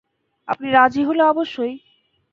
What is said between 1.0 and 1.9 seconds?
হলে অবশ্যই।